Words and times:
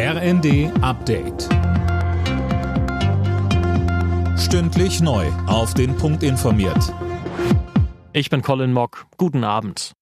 RND 0.00 0.70
Update. 0.80 1.48
Stündlich 4.38 5.00
neu. 5.00 5.26
Auf 5.48 5.74
den 5.74 5.96
Punkt 5.96 6.22
informiert. 6.22 6.94
Ich 8.12 8.30
bin 8.30 8.42
Colin 8.42 8.72
Mock. 8.72 9.06
Guten 9.16 9.42
Abend. 9.42 9.94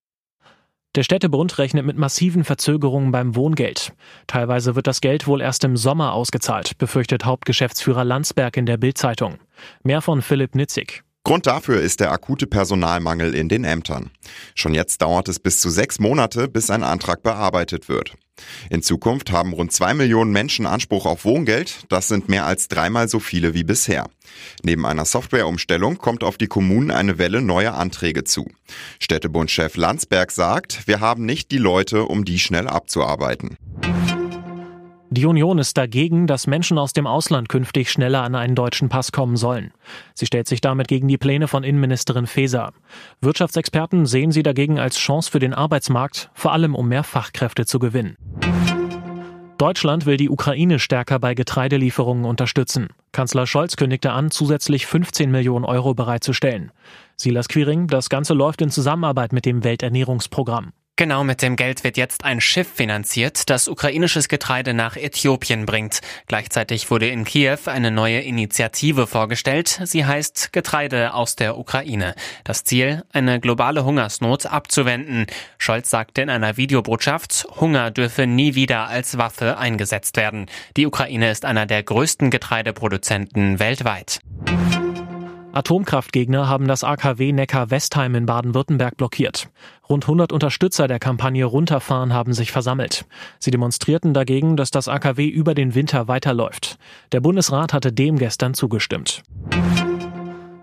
Der 0.97 1.03
Städtebund 1.03 1.57
rechnet 1.57 1.87
mit 1.87 1.97
massiven 1.97 2.45
Verzögerungen 2.45 3.11
beim 3.11 3.37
Wohngeld. 3.37 3.95
Teilweise 4.27 4.77
wird 4.77 4.87
das 4.87 5.01
Geld 5.01 5.27
wohl 5.27 5.41
erst 5.41 5.65
im 5.65 5.79
Sommer 5.79 6.13
ausgezahlt, 6.13 6.77
befürchtet 6.77 7.25
Hauptgeschäftsführer 7.25 8.05
Landsberg 8.05 8.59
in 8.59 8.67
der 8.67 8.77
Bildzeitung. 8.77 9.39
Mehr 9.83 10.03
von 10.03 10.21
Philipp 10.21 10.55
Nitzig. 10.55 11.05
Grund 11.25 11.47
dafür 11.47 11.81
ist 11.81 12.01
der 12.01 12.13
akute 12.13 12.47
Personalmangel 12.47 13.35
in 13.35 13.49
den 13.49 13.65
Ämtern. 13.65 14.11
Schon 14.55 14.75
jetzt 14.75 15.01
dauert 15.01 15.31
es 15.31 15.41
bis 15.41 15.59
zu 15.59 15.71
sechs 15.71 15.99
Monate, 15.99 16.49
bis 16.49 16.69
ein 16.69 16.83
Antrag 16.83 17.23
bearbeitet 17.23 17.89
wird. 17.89 18.15
In 18.71 18.83
Zukunft 18.83 19.33
haben 19.33 19.53
rund 19.53 19.73
zwei 19.73 19.95
Millionen 19.95 20.33
Menschen 20.33 20.67
Anspruch 20.67 21.07
auf 21.07 21.25
Wohngeld. 21.25 21.85
Das 21.89 22.09
sind 22.09 22.29
mehr 22.29 22.47
als 22.47 22.69
dreimal 22.69 23.09
so 23.09 23.21
viele 23.21 23.55
wie 23.55 23.65
bisher. 23.65 24.09
Neben 24.63 24.87
einer 24.87 25.05
Softwareumstellung 25.05 25.99
kommt 25.99 26.25
auf 26.25 26.37
die 26.37 26.47
Kommunen 26.47 26.91
eine 26.91 27.19
Welle 27.19 27.41
neuer 27.41 27.75
Anträge 27.75 28.25
zu. 28.25 28.51
Städtebundchef 28.99 29.77
Landsberg 29.77 30.31
sagt, 30.31 30.87
wir 30.87 31.01
haben 31.01 31.25
nicht 31.25 31.51
die 31.51 31.59
Leute, 31.59 32.05
um 32.05 32.25
die 32.25 32.39
schnell 32.39 32.69
abzuarbeiten. 32.69 33.57
Die 35.09 35.25
Union 35.25 35.59
ist 35.59 35.79
dagegen, 35.79 36.27
dass 36.27 36.47
Menschen 36.47 36.79
aus 36.79 36.93
dem 36.93 37.07
Ausland 37.07 37.49
künftig 37.49 37.91
schneller 37.91 38.23
an 38.23 38.35
einen 38.35 38.57
deutschen 38.57 38.89
Pass 38.89 39.13
kommen 39.13 39.37
sollen. 39.37 39.73
Sie 40.15 40.27
stellt 40.27 40.49
sich 40.49 40.61
damit 40.61 40.89
gegen 40.89 41.07
die 41.07 41.17
Pläne 41.17 41.47
von 41.49 41.65
Innenministerin 41.65 42.27
Faeser. 42.27 42.73
Wirtschaftsexperten 43.21 44.05
sehen 44.05 44.33
sie 44.33 44.43
dagegen 44.43 44.79
als 44.81 44.99
Chance 44.99 45.31
für 45.31 45.39
den 45.39 45.55
Arbeitsmarkt, 45.55 46.31
vor 46.35 46.53
allem 46.53 46.75
um 46.75 46.89
mehr 46.89 47.05
Fachkräfte 47.05 47.67
zu 47.67 47.79
gewinnen. 47.79 48.17
Deutschland 49.59 50.05
will 50.05 50.19
die 50.19 50.29
Ukraine 50.29 50.79
stärker 50.79 51.19
bei 51.19 51.35
Getreidelieferungen 51.35 52.27
unterstützen. 52.27 52.89
Kanzler 53.13 53.47
Scholz 53.47 53.77
kündigte 53.77 54.13
an, 54.13 54.31
zusätzlich 54.31 54.85
15 54.85 55.31
Millionen 55.31 55.65
Euro 55.65 55.95
bereitzustellen. 55.95 56.73
Silas 57.17 57.49
Quiring, 57.49 57.87
das 57.87 58.11
Ganze 58.11 58.35
läuft 58.35 58.61
in 58.61 58.69
Zusammenarbeit 58.69 59.33
mit 59.33 59.47
dem 59.47 59.65
Welternährungsprogramm. 59.65 60.73
Genau 60.99 61.25
mit 61.25 61.43
dem 61.43 61.57
Geld 61.57 61.85
wird 61.85 61.99
jetzt 61.99 62.25
ein 62.25 62.41
Schiff 62.41 62.73
finanziert, 62.73 63.51
das 63.51 63.69
ukrainisches 63.69 64.29
Getreide 64.29 64.73
nach 64.73 64.97
Äthiopien 64.97 65.67
bringt. 65.67 66.01
Gleichzeitig 66.27 66.91
wurde 66.91 67.07
in 67.07 67.27
Kiew 67.27 67.59
eine 67.67 67.91
neue 67.91 68.21
Initiative 68.21 69.07
vorgestellt. 69.07 69.79
Sie 69.85 70.07
heißt 70.07 70.55
Getreide 70.55 71.13
aus 71.13 71.37
der 71.37 71.59
Ukraine. 71.59 72.15
Das 72.45 72.65
Ziel, 72.65 73.05
eine 73.13 73.41
globale 73.41 73.85
Hungersnot 73.85 74.47
abzuwenden. 74.47 75.27
Scholz 75.59 75.91
sagte 75.91 76.23
in 76.23 76.31
einer 76.31 76.57
Videobotschaft, 76.57 77.47
Hunger 77.61 77.91
dürfe 77.91 78.27
nie 78.27 78.55
wieder 78.55 78.89
als 78.89 79.19
Waffe 79.19 79.59
eingesetzt 79.59 80.17
werden. 80.17 80.47
Die 80.79 80.87
Ukraine 80.87 81.31
ist 81.31 81.45
einer 81.45 81.67
der 81.67 81.83
größten 81.83 82.31
Getreideproduzenten 82.31 83.59
weltweit. 83.59 84.21
Atomkraftgegner 85.57 86.51
haben 86.51 86.69
das 86.69 86.85
AKW 86.85 87.33
Neckar-Westheim 87.33 88.15
in 88.15 88.27
Baden-Württemberg 88.27 88.99
blockiert. 88.99 89.49
Rund 89.89 90.05
100 90.05 90.31
Unterstützer 90.31 90.87
der 90.87 90.99
Kampagne 90.99 91.47
Runterfahren 91.47 92.13
haben 92.13 92.35
sich 92.35 92.53
versammelt. 92.53 93.07
Sie 93.39 93.51
demonstrierten 93.51 94.13
dagegen, 94.13 94.59
dass 94.59 94.71
das 94.71 94.87
AKW 94.87 95.27
über 95.27 95.55
den 95.55 95.75
Winter 95.75 96.09
weiterläuft. 96.09 96.77
Der 97.13 97.21
Bundesrat 97.21 97.73
hatte 97.73 97.91
dem 97.91 98.19
gestern 98.19 98.53
zugestimmt. 98.53 99.23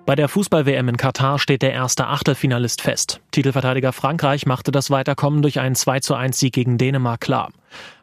Bei 0.06 0.14
der 0.14 0.28
Fußball-WM 0.28 0.90
in 0.90 0.98
Katar 0.98 1.40
steht 1.40 1.64
der 1.64 1.74
erste 1.74 2.06
Achtelfinalist 2.06 2.82
fest. 2.82 3.20
Titelverteidiger 3.32 3.94
Frankreich 3.94 4.46
machte 4.46 4.72
das 4.72 4.92
Weiterkommen 4.92 5.42
durch 5.42 5.60
einen 5.60 5.74
2 5.74 6.02
zu 6.02 6.14
1 6.14 6.38
Sieg 6.38 6.54
gegen 6.54 6.78
Dänemark 6.78 7.22
klar. 7.22 7.52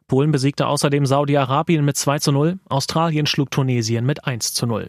Polen 0.08 0.32
besiegte 0.32 0.66
außerdem 0.66 1.06
Saudi-Arabien 1.06 1.84
mit 1.84 1.96
2 1.96 2.18
zu 2.18 2.32
0, 2.32 2.58
Australien 2.68 3.26
schlug 3.26 3.52
Tunesien 3.52 4.04
mit 4.04 4.26
1 4.26 4.54
zu 4.54 4.66
0. 4.66 4.88